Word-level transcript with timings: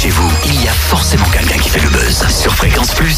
chez 0.00 0.08
vous, 0.10 0.30
il 0.46 0.64
y 0.64 0.68
a 0.68 0.72
forcément 0.72 1.26
quelqu'un 1.26 1.58
qui 1.58 1.68
fait 1.68 1.80
le 1.80 1.88
buzz 1.90 2.24
sur 2.28 2.54
Fréquence 2.54 2.88
Plus. 2.94 3.16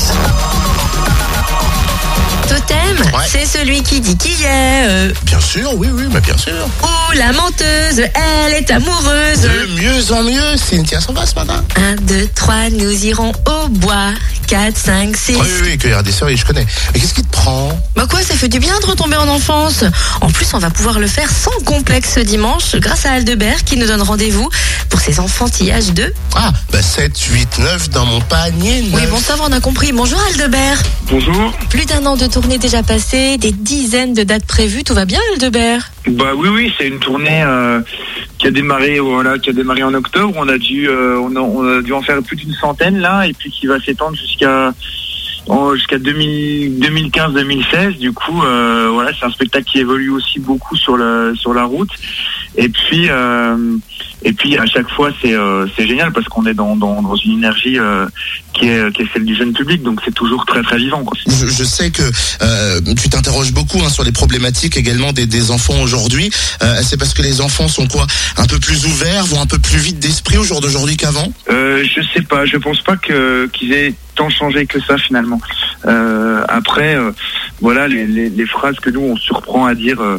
Totem, 2.48 2.77
Ouais. 3.14 3.24
c'est 3.30 3.46
celui 3.46 3.82
qui 3.82 4.01
dit 4.01 4.16
qui 4.16 4.43
est. 4.43 4.87
euh, 4.88 5.12
Bien 5.24 5.40
sûr, 5.40 5.71
oui, 5.76 5.88
oui, 5.92 6.04
mais 6.12 6.21
bien 6.21 6.37
sûr. 6.37 6.53
ou 6.82 7.12
la 7.16 7.32
menteuse, 7.32 8.00
elle 8.00 8.53
est 8.54 8.71
amoureuse. 8.71 9.41
De 9.43 9.80
mieux 9.80 10.12
en 10.12 10.23
mieux, 10.25 10.57
Cynthia 10.57 11.00
s'en 11.00 11.12
va 11.12 11.25
ce 11.25 11.34
matin. 11.37 11.62
1, 11.77 11.96
2, 12.03 12.29
3, 12.34 12.71
nous 12.71 13.05
irons 13.07 13.33
au 13.46 13.69
bois. 13.69 14.11
4, 14.49 14.77
5, 14.77 15.17
6. 15.17 15.37
Oui, 15.37 15.41
oui, 15.41 15.61
oui, 15.71 15.79
cueillir 15.79 16.03
des 16.03 16.12
cerises, 16.12 16.41
je 16.41 16.45
connais. 16.45 16.67
Mais 16.93 17.01
qu'est-ce 17.01 17.14
qui 17.14 17.23
te 17.23 17.30
prend? 17.30 17.69
Bah 17.96 18.07
quoi, 18.11 18.21
ça 18.23 18.35
fait 18.35 18.49
du 18.49 18.59
bien 18.59 18.79
de 18.80 18.87
retomber 18.87 19.17
en 19.17 19.29
enfance. 19.29 19.85
En 20.23 20.29
plus, 20.29 20.54
on 20.54 20.59
va 20.59 20.70
pouvoir 20.70 21.00
le 21.00 21.09
faire 21.09 21.29
sans 21.29 21.50
complexe 21.64 22.14
ce 22.14 22.20
dimanche 22.20 22.77
grâce 22.77 23.07
à 23.07 23.11
Aldebert 23.11 23.64
qui 23.64 23.77
nous 23.77 23.89
donne 23.89 24.02
rendez-vous 24.02 24.48
pour 24.89 25.00
ses 25.00 25.18
enfantillages 25.18 25.93
de... 25.95 26.14
Ah, 26.36 26.53
bah 26.71 26.81
7, 26.81 27.18
8, 27.18 27.58
9 27.58 27.90
dans 27.90 28.07
mon 28.07 28.21
panier. 28.21 28.85
Oui, 28.93 29.03
bon, 29.11 29.18
ça 29.18 29.35
va, 29.35 29.46
on 29.48 29.53
a 29.53 29.58
compris. 29.58 29.90
Bonjour 29.90 30.21
Aldebert. 30.31 30.81
Bonjour. 31.11 31.53
Plus 31.71 31.86
d'un 31.86 32.06
an 32.06 32.17
de 32.17 32.28
tournée 32.28 32.58
déjà 32.58 32.84
passé, 32.84 33.36
des 33.36 33.50
dizaines 33.50 34.14
de 34.14 34.22
dates 34.22 34.47
prévues. 34.47 34.84
Tout 34.84 34.95
va 34.95 35.06
bien 35.06 35.19
Aldebert? 35.33 35.91
Bah 36.06 36.34
oui, 36.36 36.48
oui, 36.50 36.73
c'est 36.78 36.86
une 36.86 37.00
tournée 37.00 37.42
euh, 37.42 37.81
qui 38.39 38.47
a 38.47 38.53
démarré, 38.53 39.00
voilà, 39.00 39.41
qui 39.41 39.50
a 39.50 39.53
démarré 39.53 39.83
en 39.83 39.92
octobre. 39.92 40.34
On 40.36 40.48
a 40.48 40.56
dû, 40.56 40.89
euh, 40.89 41.19
on, 41.19 41.34
a, 41.34 41.41
on 41.41 41.78
a 41.78 41.83
dû 41.83 41.92
en 41.92 42.03
faire 42.03 42.23
plus 42.23 42.36
d'une 42.36 42.55
centaine 42.55 42.98
là, 42.98 43.27
et 43.27 43.33
puis 43.33 43.50
qui 43.50 43.67
va 43.67 43.81
s'étendre 43.81 44.17
jusqu'à 44.17 44.73
jusqu'à 45.75 45.98
2015-2016. 45.98 47.98
Du 47.98 48.12
coup, 48.12 48.42
euh, 48.42 48.89
voilà, 48.92 49.11
c'est 49.19 49.27
un 49.27 49.31
spectacle 49.31 49.65
qui 49.65 49.81
évolue 49.81 50.11
aussi 50.11 50.39
beaucoup 50.39 50.77
sur 50.77 50.97
la 50.97 51.65
route. 51.65 51.91
Et 52.56 52.69
puis, 52.69 53.08
euh, 53.08 53.77
et 54.22 54.33
puis 54.33 54.58
à 54.58 54.66
chaque 54.66 54.88
fois, 54.91 55.11
c'est 55.20 55.34
euh, 55.34 55.66
c'est 55.77 55.86
génial 55.86 56.12
parce 56.12 56.27
qu'on 56.27 56.47
est 56.47 56.55
dans, 56.55 56.77
dans, 56.77 57.02
dans 57.02 57.16
une 57.16 57.33
énergie 57.33 57.78
euh, 57.78 58.06
qui 58.53 58.69
est 58.69 58.92
qui 58.92 59.03
est 59.03 59.06
celle 59.12 59.25
du 59.25 59.34
jeune 59.34 59.53
public, 59.53 59.83
donc 59.83 60.00
c'est 60.05 60.14
toujours 60.14 60.44
très 60.44 60.62
très 60.62 60.77
vivant. 60.77 61.03
Quoi. 61.03 61.17
Je, 61.27 61.47
je 61.47 61.64
sais 61.64 61.91
que 61.91 62.03
euh, 62.42 62.81
tu 63.00 63.09
t'interroges 63.09 63.53
beaucoup 63.53 63.78
hein, 63.84 63.89
sur 63.89 64.05
les 64.05 64.12
problématiques 64.12 64.77
également 64.77 65.12
des, 65.12 65.27
des 65.27 65.50
enfants 65.50 65.81
aujourd'hui. 65.83 66.31
Euh, 66.62 66.81
c'est 66.83 66.98
parce 66.98 67.14
que 67.14 67.22
les 67.22 67.41
enfants 67.41 67.69
sont 67.69 67.89
quoi 67.89 68.06
Un 68.36 68.47
peu 68.47 68.59
plus 68.59 68.84
ouverts, 68.87 69.25
vont 69.25 69.41
un 69.41 69.47
peu 69.47 69.59
plus 69.59 69.78
vite 69.78 69.98
d'esprit 69.98 70.37
au 70.37 70.44
jour 70.44 70.61
d'aujourd'hui 70.61 70.97
qu'avant? 70.97 71.33
Euh, 71.50 71.84
je 71.84 72.03
sais 72.14 72.22
pas, 72.22 72.44
je 72.44 72.59
pense 72.59 72.81
pas 72.83 72.97
que 72.97 73.48
qu'ils 73.53 73.72
aient 73.72 73.94
tant 74.14 74.28
changé 74.28 74.66
que 74.66 74.78
ça 74.81 74.98
finalement. 74.98 75.41
Euh, 75.87 76.44
après, 76.48 76.97
euh, 76.97 77.12
voilà 77.63 77.87
les, 77.87 78.07
les, 78.29 78.47
phrases 78.47 78.79
que 78.81 78.91
nous 78.91 79.01
on 79.01 79.17
surprend 79.17 79.67
à 79.67 79.75
dire 79.77 80.01
euh, 80.01 80.19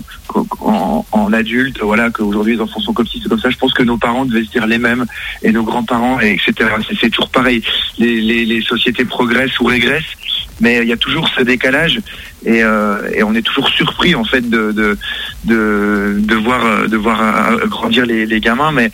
en, 0.62 1.06
en 1.12 1.34
adulte, 1.34 1.80
voilà 1.82 2.10
qu'aujourd'hui 2.10 2.56
les 2.56 2.62
enfants 2.62 2.80
sont 2.80 2.94
comme 2.94 3.06
ci, 3.06 3.20
c'est 3.22 3.28
comme 3.28 3.40
ça. 3.40 3.50
Je 3.50 3.58
pense 3.58 3.74
que 3.74 3.84
nos 3.84 3.98
parents 3.98 4.24
devaient 4.24 4.46
se 4.46 4.50
dire 4.50 4.66
les 4.66 4.78
mêmes 4.78 5.06
et 5.44 5.52
nos 5.52 5.64
grands-parents, 5.64 6.22
et 6.22 6.32
etc. 6.32 6.70
C'est- 7.00 7.10
toujours 7.10 7.30
pareil. 7.30 7.62
Les, 8.00 8.46
les, 8.46 8.62
sociétés 8.62 9.04
progressent 9.04 9.60
ou 9.60 9.66
régressent, 9.66 10.16
mais 10.62 10.80
il 10.84 10.88
y 10.88 10.94
a 10.94 10.98
toujours 10.98 11.28
ce 11.38 11.42
décalage 11.44 12.00
et, 12.46 12.64
euh, 12.64 13.10
et 13.14 13.24
on 13.24 13.36
est 13.36 13.42
toujours 13.42 13.68
surpris 13.68 14.16
en 14.16 14.24
fait 14.24 14.50
de 14.50 14.72
de 14.72 14.98
de, 15.44 16.36
voir 16.36 16.88
de 16.88 16.96
voir 16.98 17.20
euh, 17.22 17.68
grandir 17.68 18.06
les, 18.06 18.40
gamins, 18.40 18.72
mais 18.72 18.90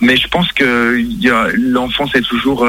mais 0.00 0.16
je 0.16 0.26
pense 0.26 0.50
que 0.50 1.00
l'enfance 1.56 2.12
est 2.16 2.26
toujours 2.26 2.66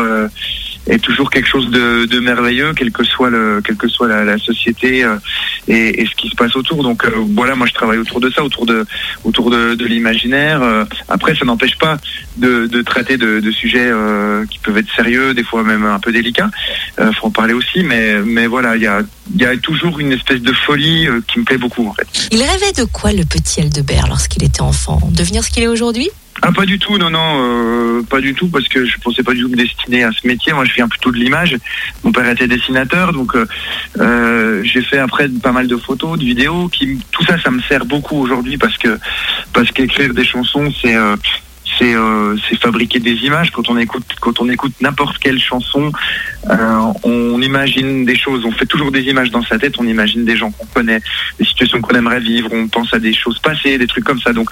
est 0.88 1.00
toujours 1.00 1.30
quelque 1.30 1.47
chose 1.47 1.69
de, 1.69 2.19
merveilleux, 2.19 2.73
quelle 2.73 2.91
que 2.91 3.03
soit 3.03 3.30
la, 3.30 4.38
société 4.38 5.03
euh, 5.03 5.17
et, 5.67 6.05
ce 6.05 6.16
qui 6.16 6.30
se 6.30 6.36
passe 6.36 6.55
autour. 6.55 6.83
Donc 6.83 7.05
euh, 7.05 7.11
voilà, 7.36 7.55
moi 7.55 7.67
je 7.67 7.73
travaille 7.73 7.97
autour 7.97 8.19
de 8.19 8.30
ça, 8.30 8.44
autour 8.44 8.66
de 8.66 9.86
l'imaginaire. 9.86 10.61
Euh, 10.61 10.86
après, 11.08 11.36
ça 11.36 11.45
n'empêche 11.45 11.78
pas 11.78 11.97
de, 12.38 12.81
traiter 12.81 13.17
de, 13.17 13.52
sujets 13.52 13.91
qui 14.50 14.59
peuvent 14.59 14.78
être 14.78 14.94
sérieux, 14.95 15.33
des 15.33 15.44
fois 15.44 15.63
même 15.63 15.86
un 15.86 16.00
peu 16.00 16.11
délicats. 16.11 16.50
Euh, 17.00 17.11
faut 17.13 17.28
en 17.28 17.31
parler 17.31 17.53
aussi, 17.53 17.83
mais 17.83 18.47
voilà, 18.47 18.75
il 18.75 18.81
y 18.81 19.46
a 19.46 19.57
toujours 19.57 20.00
une 20.00 20.12
espèce 20.12 20.41
de 20.41 20.53
folie 20.53 21.07
qui 21.28 21.40
me 21.40 21.46
plaît 21.46 21.57
beaucoup 21.57 21.88
en 21.88 21.94
fait. 21.94 22.07
Il 22.31 22.41
rêvait 22.41 22.73
de 22.73 22.84
quoi 22.84 23.12
le 23.12 23.23
petit 23.23 23.62
Aldebert 23.62 24.07
lorsqu'il 24.07 24.44
était 24.44 24.62
enfant? 24.62 25.00
Devenir 25.12 25.44
ce 25.44 25.50
qu'il 25.50 25.63
est 25.63 25.67
aujourd'hui? 25.67 26.09
Ah 26.41 26.51
pas 26.51 26.66
du 26.66 26.78
tout, 26.78 26.97
non 26.97 27.09
non, 27.09 27.38
euh, 27.40 28.01
pas 28.03 28.19
du 28.19 28.34
tout 28.34 28.50
parce 28.50 28.68
que 28.68 28.85
je 28.85 28.97
pensais 29.00 29.23
pas 29.23 29.34
du 29.34 29.41
tout 29.41 29.50
me 29.50 29.56
destiner 29.56 30.03
à 30.03 30.12
ce 30.12 30.28
métier. 30.28 30.51
Moi 30.53 30.66
je 30.66 30.73
viens 30.73 30.88
plutôt 30.88 31.12
de 31.12 31.18
l'image. 31.18 31.57
Mon 32.03 32.12
père 32.12 32.28
était 32.29 32.47
dessinateur, 32.47 33.13
donc 33.13 33.35
euh, 33.35 33.47
euh, 34.00 34.62
j'ai 34.63 34.81
fait 34.81 34.97
après 34.97 35.29
pas 35.29 35.53
mal 35.53 35.68
de 35.68 35.78
photos, 35.78 36.19
de 36.19 36.25
vidéos. 36.25 36.68
Qui 36.68 37.00
tout 37.12 37.23
ça, 37.23 37.40
ça 37.40 37.51
me 37.51 37.62
sert 37.62 37.85
beaucoup 37.85 38.18
aujourd'hui 38.18 38.57
parce 38.57 38.78
que 38.78 39.00
parce 39.53 39.72
qu'écrire 39.72 40.13
des 40.13 40.25
chansons, 40.25 40.72
c'est 40.81 40.96
euh, 40.96 41.16
c'est 41.78 41.94
euh, 41.94 42.36
c'est 42.47 42.59
fabriquer 42.59 43.00
des 43.00 43.13
images. 43.24 43.52
Quand 43.52 43.69
on 43.69 43.78
écoute 43.78 44.06
quand 44.19 44.40
on 44.40 44.50
écoute 44.50 44.74
n'importe 44.81 45.18
quelle 45.18 45.40
chanson, 45.40 45.91
euh, 46.50 46.80
on 47.03 47.41
imagine 47.41 48.06
des 48.06 48.18
choses. 48.18 48.44
On 48.46 48.52
fait 48.52 48.66
toujours 48.66 48.91
des 48.91 49.02
images 49.03 49.31
dans 49.31 49.44
sa 49.44 49.58
tête. 49.58 49.75
On 49.80 49.88
imagine 49.88 50.25
des 50.25 50.38
gens 50.38 50.52
qu'on 50.52 50.66
connaît, 50.68 51.02
des 51.40 51.46
situations 51.46 51.81
qu'on 51.81 51.96
aimerait 51.96 52.19
vivre. 52.19 52.50
On 52.52 52.68
pense 52.68 52.94
à 52.94 53.00
des 53.00 53.14
choses 53.14 53.40
passées, 53.40 53.78
des 53.78 53.88
trucs 53.88 54.03
comme 54.03 54.22
ça. 54.22 54.34
Donc 54.34 54.50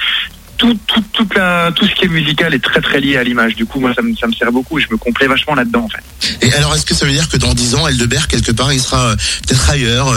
tout, 0.58 0.78
tout, 0.88 1.02
tout 1.14 1.86
ce 1.88 1.96
qui 1.96 2.06
est 2.06 2.10
musical 2.10 2.54
est 2.54 2.64
très 2.64 2.80
très 2.80 3.00
lié 3.00 3.18
à 3.18 3.24
l'image. 3.24 3.56
Du 3.56 3.66
coup, 3.66 3.80
moi, 3.80 3.94
ça 3.94 4.02
me, 4.02 4.16
ça 4.16 4.28
me 4.28 4.34
sert 4.34 4.52
beaucoup 4.52 4.80
et 4.80 4.82
je 4.82 4.88
me 4.92 4.98
complais 4.98 5.28
vachement 5.28 5.56
là-dedans, 5.56 5.86
en 5.86 5.90
fait. 5.90 6.46
Et 6.46 6.54
alors, 6.54 6.74
est-ce 6.76 6.86
que 6.86 6.94
ça 6.94 7.06
veut 7.06 7.12
dire 7.12 7.28
que 7.28 7.38
dans 7.38 7.54
10 7.54 7.76
ans, 7.76 7.88
Eldebert, 7.88 8.28
quelque 8.28 8.52
part, 8.52 8.72
il 8.72 8.80
sera 8.80 9.08
euh, 9.08 9.16
peut-être 9.46 9.70
ailleurs, 9.70 10.14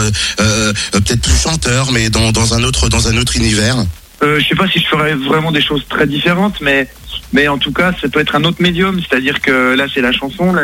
peut-être 0.93 1.21
plus 1.21 1.41
chanteur, 1.41 1.91
mais 1.91 2.09
dans, 2.09 2.31
dans 2.31 2.53
un 2.53 2.63
autre 2.63 2.87
dans 2.87 3.07
un 3.07 3.17
autre 3.17 3.35
univers? 3.35 3.77
Euh, 4.23 4.39
je 4.39 4.47
sais 4.47 4.55
pas 4.55 4.67
si 4.67 4.79
je 4.79 4.87
ferais 4.87 5.13
vraiment 5.13 5.51
des 5.51 5.61
choses 5.61 5.85
très 5.87 6.07
différentes, 6.07 6.59
mais, 6.61 6.87
mais 7.33 7.47
en 7.47 7.57
tout 7.57 7.71
cas, 7.71 7.93
ça 8.01 8.09
peut 8.09 8.19
être 8.19 8.35
un 8.35 8.43
autre 8.43 8.61
médium. 8.61 8.99
C'est-à-dire 8.99 9.41
que 9.41 9.75
là, 9.75 9.85
c'est 9.93 10.01
la 10.01 10.11
chanson. 10.11 10.53
Là, 10.53 10.63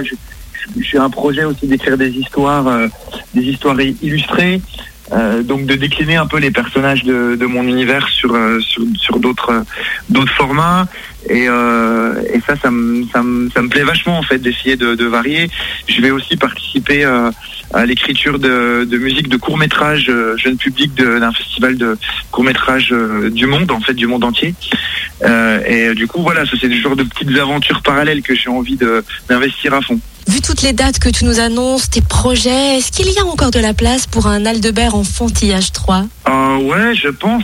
j'ai 0.80 0.98
un 0.98 1.10
projet 1.10 1.44
aussi 1.44 1.68
d'écrire 1.68 1.98
des 1.98 2.10
histoires, 2.10 2.68
euh, 2.68 2.88
des 3.34 3.44
histoires 3.44 3.80
illustrées. 3.80 4.62
Euh, 5.12 5.44
donc 5.44 5.66
de 5.66 5.76
décliner 5.76 6.16
un 6.16 6.26
peu 6.28 6.38
les 6.38 6.50
personnages 6.50 7.04
de, 7.04 7.36
de 7.36 7.46
mon 7.46 7.64
univers 7.64 8.08
sur 8.08 8.34
euh, 8.34 8.60
sur, 8.62 8.84
sur 8.98 9.20
d'autres 9.20 9.50
euh, 9.50 9.62
d'autres 10.10 10.32
formats. 10.32 10.88
Et, 11.30 11.46
euh, 11.50 12.22
et 12.34 12.40
ça 12.48 12.56
ça 12.56 12.72
me, 12.72 13.06
ça 13.12 13.22
me 13.22 13.50
ça 13.50 13.62
me 13.62 13.68
plaît 13.68 13.84
vachement 13.84 14.18
en 14.18 14.24
fait 14.24 14.38
d'essayer 14.38 14.78
de, 14.78 14.96
de 14.96 15.06
varier. 15.06 15.50
Je 15.90 16.02
vais 16.02 16.10
aussi 16.12 16.38
participer 16.38 17.04
euh, 17.04 17.32
à 17.74 17.86
l'écriture 17.86 18.40
de, 18.40 18.86
de 18.90 18.98
musique 18.98 19.28
de 19.28 19.36
court 19.36 19.58
métrage 19.58 20.10
jeune 20.38 20.58
public 20.58 20.94
d'un 20.96 21.34
festival 21.34 21.76
de 21.78 21.98
court 22.32 22.46
métrage 22.46 22.94
du 23.32 23.46
monde 23.46 23.72
en 23.72 23.82
fait 23.82 23.94
du 23.94 24.08
monde 24.08 24.24
entier. 24.24 24.56
Et 25.68 25.94
du 25.96 26.08
coup 26.08 26.22
voilà 26.22 26.44
c'est 26.46 26.68
le 26.68 26.76
genre 26.76 26.96
de 26.96 27.04
petites 27.04 27.36
aventures 27.38 27.82
parallèles 27.82 28.22
que 28.22 28.36
j'ai 28.36 28.50
envie 28.50 28.78
d'investir 29.28 29.74
à 29.74 29.82
fond 29.82 30.00
Vu 30.28 30.42
toutes 30.42 30.62
les 30.62 30.74
dates 30.74 31.00
que 31.00 31.10
tu 31.10 31.26
nous 31.26 31.40
annonces, 31.40 31.90
tes 31.90 32.02
projets, 32.02 32.78
est-ce 32.78 32.92
qu'il 32.92 33.12
y 33.12 33.20
a 33.20 33.26
encore 33.26 33.52
de 33.52 33.60
la 33.60 33.74
place 33.74 34.08
pour 34.08 34.28
un 34.28 34.46
Aldebert 34.46 34.96
enfantillage 34.96 35.72
3 35.74 36.06
Euh, 36.30 36.58
ouais, 36.58 36.96
je 36.96 37.10
pense. 37.10 37.44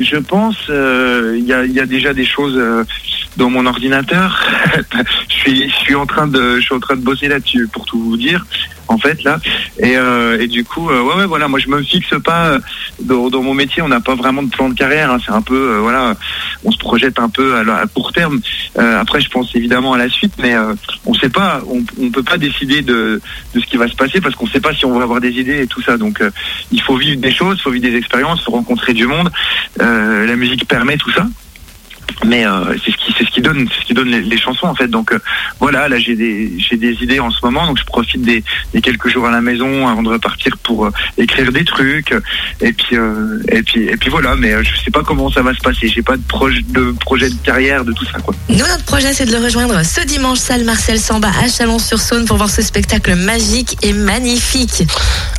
Je 0.00 0.16
pense. 0.16 0.56
euh, 0.70 1.36
Il 1.38 1.44
y, 1.44 1.52
a, 1.52 1.64
il 1.64 1.72
y 1.72 1.80
a 1.80 1.86
déjà 1.86 2.14
des 2.14 2.24
choses 2.24 2.56
euh, 2.56 2.84
dans 3.36 3.50
mon 3.50 3.66
ordinateur. 3.66 4.42
je 5.28 5.34
suis, 5.34 5.68
je 5.70 5.74
suis 5.74 5.94
en 5.94 6.06
train 6.06 6.26
de, 6.26 6.56
je 6.56 6.60
suis 6.60 6.74
en 6.74 6.80
train 6.80 6.96
de 6.96 7.00
bosser 7.02 7.28
là-dessus 7.28 7.68
pour 7.72 7.84
tout 7.84 7.98
vous 8.02 8.16
dire. 8.16 8.44
En 8.88 8.98
fait, 8.98 9.22
là. 9.22 9.38
Et, 9.78 9.96
euh, 9.96 10.38
et 10.38 10.48
du 10.48 10.64
coup, 10.64 10.90
euh, 10.90 11.00
ouais, 11.02 11.14
ouais, 11.14 11.26
voilà. 11.26 11.48
Moi, 11.48 11.58
je 11.60 11.68
me 11.68 11.82
fixe 11.82 12.12
pas 12.22 12.48
euh, 12.48 12.58
dans, 13.00 13.30
dans 13.30 13.40
mon 13.42 13.54
métier. 13.54 13.80
On 13.80 13.88
n'a 13.88 14.00
pas 14.00 14.14
vraiment 14.14 14.42
de 14.42 14.50
plan 14.50 14.68
de 14.68 14.74
carrière. 14.74 15.10
hein. 15.10 15.18
C'est 15.24 15.32
un 15.32 15.40
peu, 15.40 15.54
euh, 15.76 15.78
voilà, 15.80 16.14
on 16.62 16.70
se 16.70 16.76
projette 16.76 17.18
un 17.18 17.30
peu 17.30 17.56
à, 17.56 17.86
court 17.86 18.12
terme. 18.12 18.40
Après, 18.76 19.20
je 19.20 19.30
pense 19.30 19.54
évidemment 19.54 19.94
à 19.94 19.98
la 19.98 20.10
suite, 20.10 20.34
mais 20.38 20.54
on 21.06 21.14
sait 21.14 21.30
pas. 21.30 21.62
On, 21.68 21.82
on 22.02 22.10
peut 22.10 22.22
pas 22.22 22.36
décider 22.36 22.82
de, 22.82 23.20
de 23.54 23.60
ce 23.60 23.64
qui 23.66 23.78
va 23.78 23.88
se 23.88 23.94
passer 23.96 24.20
parce 24.20 24.34
qu'on 24.34 24.46
sait 24.46 24.60
pas 24.60 24.74
si 24.74 24.84
on 24.84 24.98
va 24.98 25.04
avoir 25.04 25.20
des 25.20 25.30
idées 25.30 25.62
et 25.62 25.66
tout 25.66 25.80
ça. 25.80 25.96
Donc, 25.96 26.22
il 26.70 26.82
faut 26.82 26.96
vivre 26.96 27.20
des 27.20 27.32
choses, 27.32 27.58
il 27.60 27.62
faut 27.62 27.70
vivre 27.70 27.88
des 27.88 27.96
expériences, 27.96 28.42
faut 28.44 28.52
rencontrer 28.52 28.92
du 28.92 29.06
monde. 29.06 29.30
La 29.78 30.36
musique 30.36 30.68
permet 30.68 30.98
tout 30.98 31.12
ça. 31.12 31.26
Mais 32.24 32.46
euh, 32.46 32.76
c'est 32.84 32.92
ce 32.92 32.96
qui 33.42 33.48
c'est 33.48 33.54
ce 33.54 33.54
qui 33.54 33.54
donne 33.58 33.68
ce 33.68 33.86
qui 33.86 33.94
donne 33.94 34.08
les, 34.08 34.22
les 34.22 34.38
chansons 34.38 34.66
en 34.66 34.74
fait. 34.74 34.88
Donc 34.88 35.12
euh, 35.12 35.18
voilà 35.60 35.88
là 35.88 35.98
j'ai 35.98 36.14
des 36.14 36.52
j'ai 36.58 36.76
des 36.76 36.94
idées 37.02 37.20
en 37.20 37.30
ce 37.30 37.38
moment. 37.44 37.66
Donc 37.66 37.78
je 37.78 37.84
profite 37.84 38.22
des, 38.22 38.42
des 38.72 38.80
quelques 38.80 39.08
jours 39.08 39.26
à 39.26 39.30
la 39.30 39.40
maison 39.40 39.88
avant 39.88 40.02
de 40.02 40.08
repartir 40.08 40.56
pour 40.62 40.86
euh, 40.86 40.90
écrire 41.18 41.52
des 41.52 41.64
trucs. 41.64 42.14
Et 42.60 42.72
puis 42.72 42.96
euh, 42.96 43.42
et 43.48 43.62
puis 43.62 43.88
et 43.88 43.96
puis 43.96 44.10
voilà. 44.10 44.34
Mais 44.36 44.52
euh, 44.52 44.62
je 44.62 44.84
sais 44.84 44.90
pas 44.90 45.02
comment 45.02 45.30
ça 45.30 45.42
va 45.42 45.54
se 45.54 45.60
passer. 45.60 45.88
J'ai 45.88 46.02
pas 46.02 46.16
de 46.16 46.22
projet 46.22 46.60
de 46.68 46.94
projet 47.00 47.28
de 47.28 47.36
carrière 47.36 47.84
de 47.84 47.92
tout 47.92 48.04
ça 48.06 48.18
quoi. 48.20 48.34
Nous, 48.48 48.56
notre 48.58 48.84
projet, 48.84 49.12
c'est 49.12 49.26
de 49.26 49.32
le 49.32 49.42
rejoindre 49.42 49.82
ce 49.82 50.00
dimanche, 50.02 50.38
salle 50.38 50.64
Marcel 50.64 50.98
Samba 50.98 51.30
à 51.42 51.48
Chalon-sur-Saône 51.48 52.26
pour 52.26 52.36
voir 52.36 52.50
ce 52.50 52.62
spectacle 52.62 53.14
magique 53.16 53.76
et 53.82 53.92
magnifique. 53.92 54.84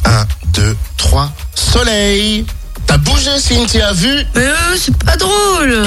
1, 0.06 0.26
2, 0.54 0.76
3, 0.98 1.32
soleil. 1.56 2.46
T'as 2.86 2.98
bougé, 2.98 3.38
Cynthia, 3.40 3.94
vu? 3.94 4.10
Mais 4.36 4.42
euh, 4.42 4.76
c'est 4.78 4.98
pas 5.04 5.16
drôle 5.16 5.84